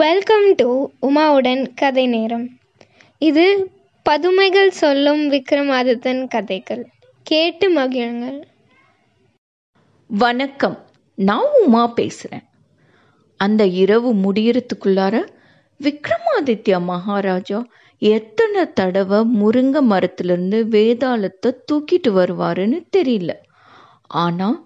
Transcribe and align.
Welcome 0.00 0.54
to 0.54 0.90
உமாவுடன் 1.02 1.74
கதை 1.74 2.06
நேரம். 2.06 2.44
இது 3.18 3.44
பதுமைகள் 4.02 4.70
சொல்லும் 4.70 5.22
விக்ரமாதித்தன் 5.32 6.28
கதைகள். 6.28 6.82
கேட்டு 7.22 7.66
மகிழுங்கள். 7.74 8.42
வணக்கம். 10.06 10.78
நான் 11.14 11.48
உமா 11.64 11.86
பேசுகிறேன் 11.86 12.44
அந்த 13.36 13.66
இரவு 13.66 14.14
முடியறதுக்குள்ளார 14.14 15.24
விக்ரமாதித்ய 15.80 16.80
மகாராஜா 16.82 17.64
எத்தனை 17.98 18.72
தடவை 18.72 19.18
முருங்கை 19.18 19.82
மரத்துலேருந்து 19.92 20.60
வேதாளத்தை 20.76 21.52
தூக்கிட்டு 21.72 22.10
வருவாருன்னு 22.20 22.80
தெரியல. 22.96 23.34
ஆனால் 24.06 24.58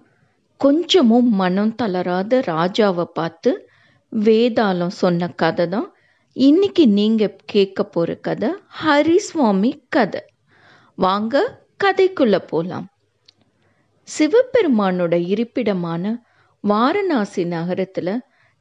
கொஞ்சமும் 0.56 1.30
மனம் 1.34 1.74
தளராத 1.74 2.42
ராஜாவை 2.46 3.04
பார்த்து 3.04 3.68
வேதாளம் 4.12 4.94
சொன்ன 5.02 5.28
கதை 5.28 5.68
தான் 5.68 5.94
இன்னைக்கு 6.32 6.88
நீங்கள் 6.88 7.36
கேட்க 7.44 7.84
போகிற 7.84 8.14
கதை 8.14 8.50
ஹரிசுவாமி 8.82 9.70
கதை. 9.88 10.20
வாங்க 10.98 11.60
கதைக்குள்ளே 11.84 12.40
போகலாம் 12.46 12.86
சிவபெருமானோட 14.08 15.14
இருப்பிடமான 15.32 16.04
வாரணாசி 16.64 17.44
நகரத்தில் 17.44 18.14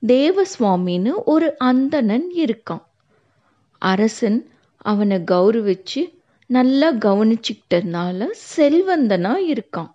தேவசுவாமின்னு 0.03 1.13
ஒரு 1.25 1.57
அந்தணன் 1.57 2.27
இருக்கான். 2.35 2.83
அரசன் 3.77 4.39
அவனை 4.77 5.17
கௌரவிச்சு 5.17 6.01
நல்லா 6.49 6.93
கவனிச்சுக்கிட்டதுனால 6.93 8.27
செல்வந்தனாக 8.55 9.47
இருக்கான். 9.53 9.91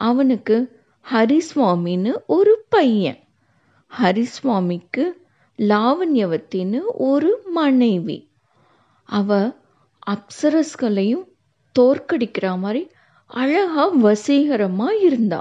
அவனுக்கு 0.00 0.56
ஹரிசுவாமின்னு 1.06 2.12
ஒரு 2.26 2.64
பையன். 2.68 3.21
ஹரிசுவாமிக்கு 3.92 5.04
லாவண்யவத்தின்னு 5.58 6.78
ஒரு 7.08 7.30
மனைவி. 7.50 8.16
அவ 9.08 9.30
அப்சரஸ்களையும் 10.06 11.24
தோற்கடிக்கிற 11.76 12.58
மாதிரி 12.58 12.82
அழகா 13.30 13.84
வசீகரமா 14.04 14.88
இருந்தா. 15.00 15.40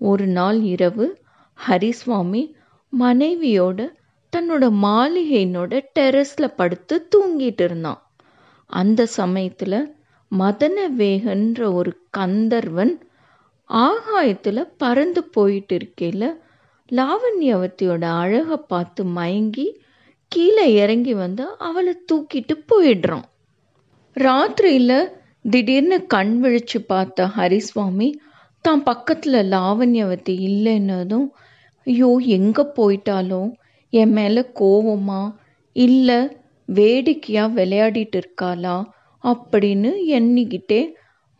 ஒரு 0.00 0.26
நாள் 0.28 0.60
இரவு 0.66 1.06
ஹரிசுவாமி 1.58 2.42
மனைவியோட 2.92 3.78
தன்னோட 4.32 4.64
மாளிகையினோட 4.84 5.72
டெரஸில் 5.98 6.56
படுத்து 6.56 7.08
தூங்கிட்டு 7.12 7.60
இருந்தான் 7.60 8.00
அந்த 8.72 9.06
சமயத்தில் 9.18 9.78
மதன 10.32 10.86
வேகன்ற 10.98 11.60
ஒரு 11.72 11.92
கந்தர்வன் 12.10 12.94
ஆகாயத்தில் 13.70 14.70
பறந்து 14.76 15.22
போயிட்டு 15.28 15.74
இருக்கையில் 15.74 16.28
லாவண்யவத்தியோட 16.88 18.04
அழகை 18.22 18.56
பார்த்து 18.56 19.04
மயங்கி 19.04 19.66
கீழே 20.32 20.72
இறங்கி 20.72 21.14
வந்து 21.14 21.44
அவளை 21.58 21.92
தூக்கிட்டு 22.12 22.54
போயிடுறான். 22.70 23.26
ராத்திரியில் 24.16 25.12
திடீர்னு 25.50 26.06
கண் 26.06 26.44
விழிச்சு 26.44 26.78
பார்த்த 26.86 27.26
ஹரிசுவாமி 27.36 28.08
தான் 28.60 28.82
பக்கத்தில் 28.82 29.38
லாவண்யவதி 29.50 30.34
இல்லைன்னதும் 30.48 31.26
ஐயோ 31.86 32.20
எங்கே 32.26 32.64
போயிட்டாலும் 32.74 33.50
என் 33.92 34.12
மேலே 34.12 34.42
கோவமா? 34.60 35.22
இல்லை 35.72 36.18
வேடிக்கையாக 36.68 37.54
விளையாடிட்டு 37.54 38.18
இருக்காளா? 38.20 38.76
அப்படின்னு 39.24 39.90
எண்ணிக்கிட்டே 40.18 40.80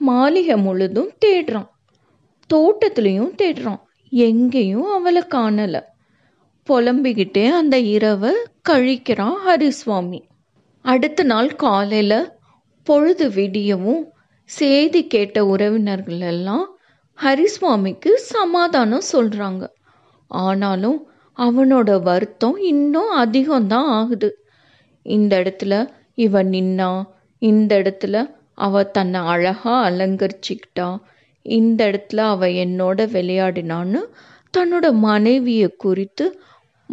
மாளிகை 0.01 0.57
முழுதும் 0.57 1.11
தேடுறான். 1.25 1.69
தோட்டத்துலேயும் 2.51 3.35
தேடுறான். 3.43 3.83
எங்கேயும் 4.13 4.89
அவளை 4.91 5.23
காணல. 5.23 5.77
புலம்பிக்கிட்டே 6.67 7.49
அந்த 7.49 7.79
இரவை 7.79 8.33
கழிக்கிறான் 8.69 9.37
ஹரிசுவாமி. 9.47 10.21
அடுத்த 10.85 11.23
நாள் 11.23 11.55
காலையில் 11.55 12.19
பொழுது 12.87 13.29
விடியவும் 13.29 14.03
செய்தி 14.51 15.07
கேட்ட 15.07 15.45
உறவினர்கள் 15.47 16.21
எல்லாம் 16.21 16.67
ஹரிசுவாமிக்கு 17.19 18.11
சமாதானம் 18.15 19.09
சொல்கிறாங்க 19.13 19.65
ஆனாலும் 20.31 20.99
அவனோட 21.39 22.03
வருத்தம் 22.03 22.57
இன்னும் 22.57 23.11
அதிகம்தான் 23.19 23.89
ஆகுது. 23.99 24.31
இந்த 25.03 25.33
இடத்துல 25.41 25.75
இவன் 26.15 26.51
நின்னா 26.51 26.91
இந்த 27.39 27.79
இடத்துல 27.79 28.17
அவ 28.55 28.83
தன்னை 28.85 29.21
அழகாக 29.21 29.91
அலங்கரிச்சுக்கிட்டா 29.91 30.89
இந்த 31.49 31.91
இடத்துல 31.91 32.17
அவ 32.17 32.47
என்னோட 32.47 32.99
விளையாடினான்னு 33.07 34.01
தன்னோட 34.55 34.93
மனைவியை 34.93 35.69
குறித்து 35.69 36.41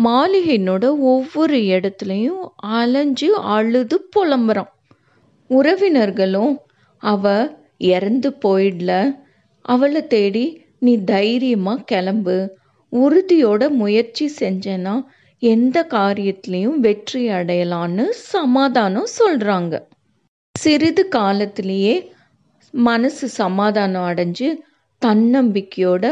மாளிகையினோட 0.03 0.85
ஒவ்வொரு 0.99 1.57
இடத்துலையும் 1.57 2.43
அலைஞ்சு 2.55 3.35
அழுது 3.35 4.09
புலம்புறான். 4.15 4.71
உறவினர்களும் 5.49 6.57
அவ 6.97 7.53
இறந்து 7.77 8.29
போயிடல. 8.45 9.13
அவளை 9.61 10.07
தேடி 10.07 10.65
நீ 10.79 11.03
தைரியமா 11.03 11.75
கிளம்பு. 11.85 12.57
உறுதியோட 12.93 13.69
முயற்சி 13.69 14.31
செஞ்சேன்னா 14.39 15.03
எந்த 15.39 15.87
காரியத்திலையும் 15.89 16.77
வெற்றி 16.77 17.27
அடையலான்னு 17.27 18.09
சமாதானம் 18.09 19.07
சொல்றாங்க. 19.19 19.73
சிறிது 20.55 21.07
காலத்திலேயே 21.07 22.12
மனசு 22.73 23.29
சமாதானம் 23.37 24.07
அடைஞ்சு 24.07 24.47
தன்னம்பிக்கையோட 25.01 26.05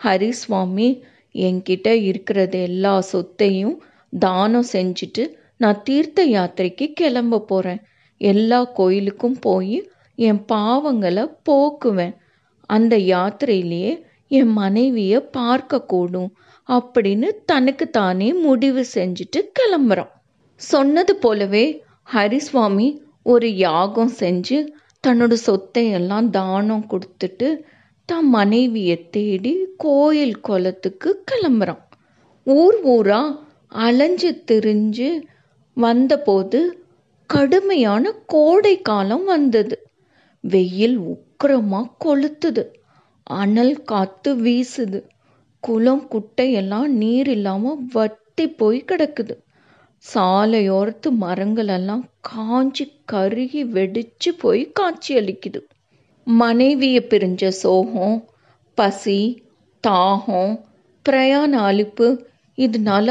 ஹரிசுவாமி 0.00 0.88
என்கிட்ட 1.34 1.88
இருக்கிறது 1.88 2.62
எல்லா 2.62 3.00
சொத்தையும் 3.12 3.76
தானம் 4.18 4.68
செஞ்சுட்டு 4.72 5.24
நான் 5.56 5.82
தீர்த்த 5.82 6.26
யாத்திரைக்கு 6.26 6.86
கிளம்ப 6.92 7.40
போகிறேன் 7.40 7.80
எல்லா 8.20 8.64
கோயிலுக்கும் 8.74 9.38
போய் 9.40 9.90
என் 10.18 10.40
பாவங்களை 10.52 11.24
போக்குவேன். 11.50 12.14
அந்த 12.70 12.96
யாத்திரையிலேயே 12.96 13.92
என் 14.28 14.52
மனைவியை 14.52 15.18
பார்க்கக்கூடும் 15.36 16.30
அப்படின்னு 16.68 17.28
தனக்கு 17.44 17.90
தானே 17.90 18.32
முடிவு 18.32 18.84
செஞ்சுட்டு 18.94 19.40
கிளம்புறான். 19.58 20.10
சொன்னது 20.60 21.16
போலவே 21.16 21.84
ஹரிசுவாமி 22.12 22.88
ஒரு 23.22 23.56
யாகம் 23.56 24.12
செஞ்சு 24.18 24.58
தன்னோட 25.08 25.32
சொத்தை 25.32 25.90
எல்லாம் 25.90 26.30
தானம் 26.30 26.86
கொடுத்துட்டு 26.90 27.48
தன் 28.08 28.28
மனைவியை 28.28 28.96
தேடி 29.10 29.52
கோயில் 29.76 30.40
குளத்துக்கு 30.40 31.10
கிளம்புறான். 31.30 31.82
ஊர் 32.46 32.78
ஊரா 32.84 33.20
அலைஞ்சு 33.68 34.30
திரிஞ்சு 34.50 35.08
வந்தபோது 35.76 36.60
கடுமையான 37.30 38.12
கோடை 38.26 38.74
காலம் 38.80 39.24
வந்தது. 39.24 39.76
வெயில் 40.44 40.98
உக்கிரமாக 40.98 41.94
கொளுத்துது. 42.04 42.64
அனல் 43.22 43.76
காத்து 43.82 44.30
வீசுது. 44.36 45.00
குளம் 45.62 46.04
குட்டையெல்லாம் 46.10 46.90
நீர் 47.02 47.28
இல்லாம 47.28 47.74
வட்டி 47.92 48.46
போய் 48.50 48.84
கிடக்குது. 48.86 49.34
சாலையோரத்து 50.04 51.08
மரங்களெல்லாம் 51.20 52.04
காஞ்சி 52.20 52.84
கருகி 53.12 53.62
வெடிச்சு 53.72 54.30
போய் 54.38 54.62
காட்சி 54.70 55.12
அளிக்குது 55.18 55.60
மனைவியை 56.26 57.02
பிரிஞ்ச 57.02 57.50
சோகம் 57.58 58.16
பசி 58.78 59.18
தாகம் 59.84 60.54
பிரயாண 61.06 61.52
அழிப்பு 61.62 62.08
இதனால 62.58 63.08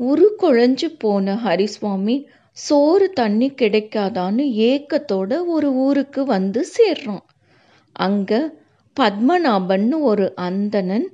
உரு 0.00 0.28
குழஞ்சு 0.40 0.88
போன 0.98 1.34
ஹரிசுவாமி 1.44 2.16
சோறு 2.56 3.06
தண்ணி 3.12 3.48
கிடைக்காதான்னு 3.52 4.44
ஏக்கத்தோட 4.70 5.32
ஒரு 5.46 5.68
ஊருக்கு 5.84 6.20
வந்து 6.24 6.60
சேர்றான். 6.76 7.24
அங்க 7.96 8.32
பத்மநாபன்னு 8.96 9.96
ஒரு 10.02 10.26
அந்தணன் 10.40 11.06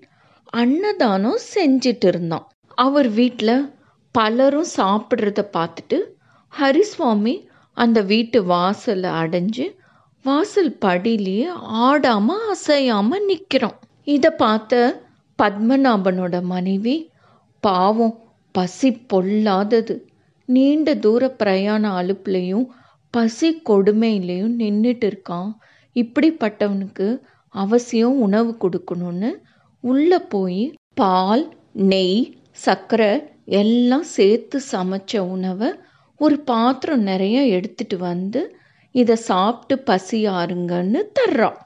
அன்னதானம் 0.52 1.40
செஞ்சிட்டு 1.54 2.06
இருந்தான். 2.06 2.46
அவர் 2.78 3.08
வீட்டில் 3.10 3.56
பலரும் 4.16 4.70
சாப்பிட்றத 4.76 5.40
பார்த்துட்டு 5.56 5.98
ஹரிசுவாமி 6.52 7.34
அந்த 7.76 7.98
வீட்டு 8.02 8.38
வாசலை 8.44 9.10
அடைஞ்சு 9.22 9.64
வாசல் 10.24 10.72
படியிலேயே 10.84 11.48
ஆடாமல் 11.80 12.46
அசையாமல் 12.50 13.26
நிற்கிறோம் 13.26 13.76
இதை 14.06 14.30
பார்த்த 14.36 14.74
பத்மநாபனோட 15.38 16.34
மனைவி 16.44 16.96
பாவம் 17.62 18.16
பசி 18.54 18.90
பொல்லாதது. 19.06 19.94
நீண்ட 20.48 20.88
தூர 20.96 21.22
பிரயாண 21.38 21.84
அலுப்புலையும் 22.00 22.66
பசி 23.14 23.48
கொடுமையிலையும் 23.68 24.54
நின்றுட்டு 24.60 25.06
இருக்கான். 25.10 25.50
இப்படிப்பட்டவனுக்கு 25.96 27.06
அவசியம் 27.54 28.16
உணவு 28.18 28.52
கொடுக்கணும்னு 28.62 29.30
உள்ளே 29.84 30.20
போய் 30.28 30.62
பால் 30.94 31.44
நெய் 31.84 32.20
சர்க்கரை 32.64 33.12
எல்லாம் 33.48 34.02
சேர்த்து 34.02 34.60
சமைச்ச 34.72 35.18
உணவை 35.18 35.74
ஒரு 36.16 36.40
பாத்திரம் 36.40 37.02
நிறைய 37.02 37.44
எடுத்துட்டு 37.46 37.98
வந்து 37.98 38.56
இதை 38.92 39.16
சாப்பிட்டு 39.16 39.78
பசி 39.78 40.26
ஆறுங்கன்னு 40.28 41.00
தர்றான் 41.20 41.58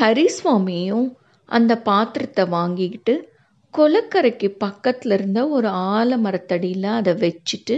ஹரிசுவாமியும் 0.00 1.08
அந்த 1.44 1.78
பாத்திரத்தை 1.78 2.44
வாங்கிக்கிட்டு 2.48 3.30
குளக்கரைக்கு 3.74 4.48
பக்கத்தில் 4.58 5.12
இருந்த 5.12 5.48
ஒரு 5.48 5.68
ஆலமரத்தடியில் 5.68 6.84
அதை 6.84 7.14
வச்சுட்டு 7.14 7.76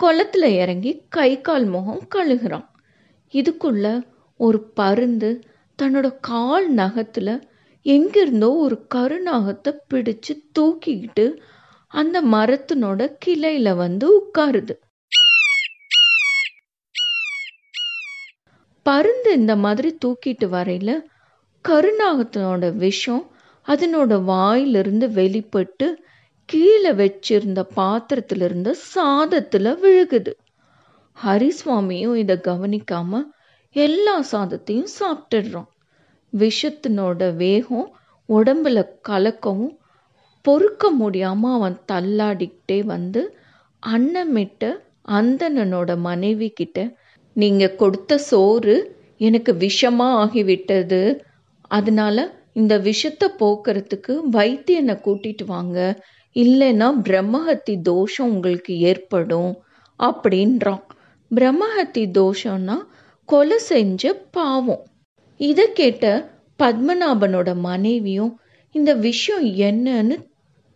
குளத்துல 0.00 0.44
இறங்கி 0.44 1.02
கை 1.08 1.40
கால் 1.40 1.64
முகம் 1.64 2.08
கழுகுறான். 2.14 2.66
இதுக்குள்ள 3.34 4.02
ஒரு 4.36 4.62
பருந்து 4.62 5.44
தன்னோட 5.82 6.14
கால் 6.20 6.72
நகத்தில் 6.72 7.48
எங்கிருந்தோ 7.82 8.50
ஒரு 8.52 8.86
கருநாகத்தை 8.86 9.72
பிடிச்சு 9.94 10.42
தூக்கிக்கிட்டு 10.58 11.38
அந்த 11.94 12.22
மரத்தினோட 12.22 13.00
கிளையில 13.26 13.76
வந்து 13.76 14.06
உட்காருது. 14.18 14.74
பருந்து 18.86 19.32
இந்த 19.32 19.56
மாதிரி 19.56 19.98
தூக்கிட்டு 20.04 20.46
வரையில 20.46 20.90
கருநாகத்தினோட 21.64 22.64
விஷம் 22.76 23.22
அதனோட 23.66 24.24
வாயிலிருந்து 24.24 25.10
வெளிப்பட்டு 25.10 25.86
கீழே 26.48 26.90
வச்சிருந்த 26.92 27.60
பாத்திரத்துல 27.76 28.42
இருந்த 28.42 28.76
சாதத்துல 28.94 29.72
விழுகுது. 29.82 30.32
ஹரிசுவாமியும் 31.16 32.14
இதை 32.14 32.36
கவனிக்காம 32.42 33.22
எல்லா 33.76 34.24
சாதத்தையும் 34.32 34.92
சாப்பிட்டுடுறோம். 34.98 35.70
விஷத்தினோட 36.32 37.36
வேகம் 37.36 37.88
உடம்புல 38.28 38.78
கலக்கவும் 39.08 39.74
பொறுக்க 40.44 40.90
முடியாமல் 40.90 41.54
அவன் 41.58 41.76
தள்ளாடிக்கிட்டே 41.92 42.78
வந்து 42.84 43.22
அன்னமிட்ட 43.82 44.62
அந்தணனோட 45.08 45.90
மனைவி 46.00 46.48
கிட்ட 46.50 46.78
நீங்கள் 47.36 47.76
கொடுத்த 47.76 48.18
சோறு 48.30 48.74
எனக்கு 49.18 49.52
விஷமாக 49.64 50.18
ஆகிவிட்டது. 50.22 51.02
அதனால 51.70 52.16
இந்த 52.52 52.74
விஷத்தை 52.78 53.28
போக்குறதுக்கு 53.38 54.12
வைத்தியனை 54.32 54.94
கூட்டிட்டு 55.06 55.44
வாங்க. 55.46 55.78
இல்லைன்னா 56.36 56.88
பிரம்மஹத்தி 57.06 57.74
தோஷம் 57.82 58.30
உங்களுக்கு 58.30 58.72
ஏற்படும். 58.90 59.52
அப்படின்றான். 60.00 60.82
பிரம்மஹத்தி 61.30 62.04
தோஷம்னா 62.18 62.76
கொலை 63.28 63.58
செஞ்ச 63.70 64.12
பாவம். 64.30 64.82
இதை 65.40 65.66
கேட்ட 65.72 66.06
பத்மநாபனோட 66.60 67.50
மனைவியும் 67.60 68.32
இந்த 68.74 68.90
விஷயம் 69.06 69.46
என்னன்னு 69.68 70.16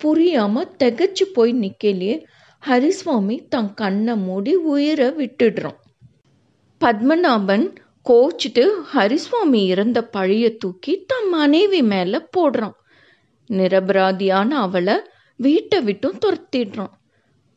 புரியாம 0.05 0.65
திகச்சு 0.79 1.25
போய் 1.35 1.53
நிக்கலையே 1.55 2.15
ஹரிசுவாமி 2.63 3.37
தன் 3.49 3.75
கண்ணை 3.75 4.17
மூடி 4.17 4.55
உயிரை 4.55 5.09
விட்டுடுறான். 5.09 5.79
பத்மநாபன் 6.81 7.67
கோச்சிட்டு 8.09 8.65
ஹரிசுவாமி 8.95 9.61
இறந்த 9.67 10.09
பழிய 10.17 10.57
தூக்கி 10.57 11.05
தன் 11.07 11.29
மனைவி 11.29 11.83
மேல 11.83 12.29
போடுறான். 12.37 12.77
நிரபராதியான 13.51 14.51
அவளை 14.65 14.97
வீட்டை 15.37 15.81
விட்டும் 15.81 16.19
துரத்திடுறான். 16.19 16.95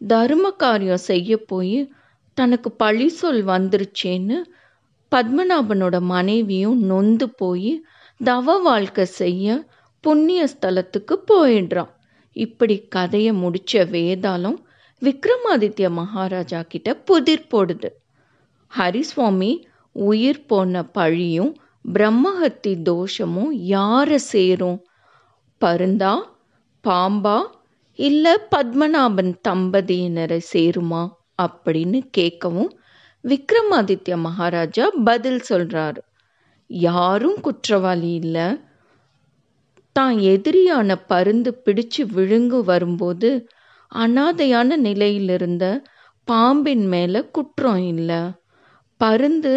தர்ம 0.01 0.51
காரியம் 0.51 1.05
செய்ய 1.09 1.37
போய் 1.37 1.91
தனக்கு 2.37 2.71
பழி 2.71 3.07
சொல் 3.09 3.45
வந்துருச்சேன்னு 3.45 4.37
பத்மநாபனோட 5.11 6.01
மனைவியும் 6.01 6.79
நொந்து 6.81 7.29
போய் 7.29 7.71
தவ 8.23 8.57
வாழ்க்கை 8.57 9.05
செய்ய 9.05 9.65
புண்ணிய 10.03 10.47
ஸ்தலத்துக்கு 10.53 11.15
போயிடுறான். 11.31 11.91
இப்படி 12.31 12.85
கதையை 12.87 13.31
முடிச்ச 13.33 13.73
வேதாளம் 13.73 14.57
விக்ரமாதித்ய 15.01 15.91
மகாராஜா 15.91 16.61
கிட்ட 16.61 16.95
புதிர் 16.95 17.47
போடுது. 17.51 17.89
ஹரிசுவாமி 18.77 19.63
உயிர் 19.91 20.45
போன 20.45 20.83
பழியும் 20.83 21.55
பிரம்மஹத்தி 21.93 22.73
தோஷமும் 22.81 23.51
யாரை 23.51 24.17
சேரும்? 24.17 24.85
பருந்தா 25.65 26.19
பாம்பா 26.83 27.45
இல்லை 27.95 28.37
பத்மநாபன் 28.55 29.33
தம்பதியினரை 29.49 30.39
சேருமா? 30.53 31.09
அப்படின்னு 31.41 31.99
கேட்கவும் 32.17 32.71
விக்ரமாதித்ய 33.23 34.17
மகாராஜா 34.17 34.89
பதில் 35.03 35.39
சொல்கிறார் 35.39 36.07
யாரும் 36.67 37.39
குற்றவாளி 37.41 38.13
இல்லை. 38.13 38.61
தான் 39.95 40.15
எதிரியான 40.33 40.95
பருந்து 41.07 41.51
பிடிச்சு 41.65 42.01
விழுங்கு 42.11 42.59
வரும்போது 42.63 43.29
அனாதையான 43.91 44.77
நிலையிலிருந்த 44.85 45.65
பாம்பின் 46.27 46.85
மேல 46.87 47.23
குற்றம் 47.31 47.83
இல்லை. 47.93 48.21
பருந்து 49.01 49.53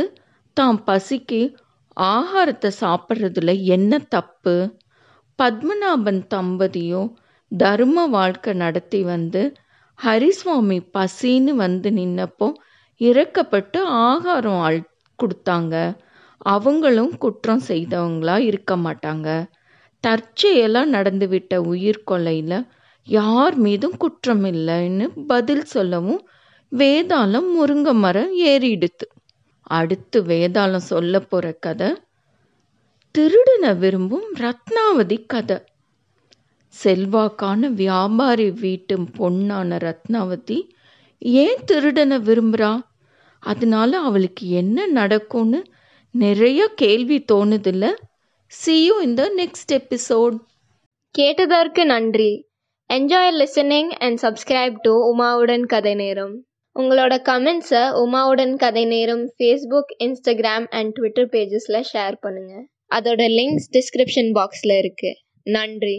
தான் 0.56 0.78
பசிக்கு 0.86 1.40
ஆகாரத்தை 1.96 2.70
சாப்பிட்றதுல 2.80 3.50
என்ன 3.68 3.98
தப்பு? 4.08 4.54
பத்மநாபன் 5.38 6.22
தம்பதியும் 6.34 7.10
தர்ம 7.52 8.06
வாழ்க்கை 8.08 8.52
நடத்தி 8.54 9.00
வந்து 9.04 9.42
ஹரிசுவாமி 9.98 10.78
பசின்னு 10.94 11.52
வந்து 11.56 11.88
நின்னப்போ 11.98 12.48
இறக்கப்பட்டு 13.00 13.78
ஆகாரம் 14.06 14.62
ஆள் 14.66 14.80
கொடுத்தாங்க. 15.18 15.74
அவங்களும் 16.46 17.12
குற்றம் 17.18 17.62
செய்தவங்களா 17.68 18.36
இருக்க 18.50 18.72
மாட்டாங்க. 18.78 19.28
தற்செயலாக 20.04 20.92
நடந்துவிட்ட 20.96 21.56
உயிர் 21.72 22.06
கொலையில் 22.10 22.58
யார் 23.06 23.56
மீதும் 23.56 23.96
குற்றம் 23.96 24.44
இல்லைன்னு 24.44 25.06
பதில் 25.26 25.66
சொல்லவும் 25.74 26.22
வேதாளம் 26.72 27.50
முருங்க 27.56 27.88
மரம் 27.94 28.32
ஏறிடுத்து. 28.46 29.06
அடுத்து 29.76 30.18
வேதாளம் 30.30 30.88
சொல்ல 30.92 31.20
போகிற 31.20 31.52
கதை 31.64 31.90
திருடனை 33.14 33.70
விரும்பும் 33.82 34.26
ரத்னாவதி 34.40 35.18
கதை. 35.26 35.58
செல்வாக்கான 36.74 37.68
வியாபாரி 37.80 38.46
வீட்டு 38.62 38.94
பொண்ணான 39.18 39.78
ரத்னாவதி 39.86 40.58
ஏன் 41.42 41.62
திருடனை 41.64 42.16
விரும்புகிறா 42.28 42.72
அதனால 43.42 43.90
அவளுக்கு 44.08 44.44
என்ன 44.60 44.86
நடக்கும்னு 44.98 45.60
நிறைய 46.14 46.60
கேள்வி 46.82 47.18
தோணுதில்ல. 47.32 47.84
See 48.52 48.74
you 48.84 48.94
in 49.00 49.14
the 49.14 49.22
next 49.38 49.72
episode 49.76 50.34
கேட்டதற்கு 51.14 51.82
நன்றி. 51.84 52.32
Enjoy 52.90 53.30
listening 53.40 53.90
and 53.98 54.18
subscribe 54.22 54.76
to 54.82 54.92
உமாவுடன் 55.10 55.64
கதை 55.64 55.94
நேரம் 55.94 56.34
உங்களோட 56.76 57.14
கமெண்ட்ஸை 57.28 57.82
உமாவுடன் 58.02 58.54
கதை 58.56 58.84
நேரம் 58.84 59.24
ஃபேஸ்புக் 59.36 59.92
இன்ஸ்டாகிராம் 59.98 60.66
அண்ட் 60.78 60.92
ட்விட்டர் 60.92 61.30
பேஜஸில் 61.34 61.80
ஷேர் 61.92 62.16
பண்ணுங்கள் 62.24 62.64
அதோட 62.90 63.26
லிங்க்ஸ் 63.38 63.68
டிஸ்கிரிப்ஷன் 63.76 64.30
பாக்ஸில் 64.38 64.74
இருக்குது 64.80 65.18
நன்றி. 65.46 65.98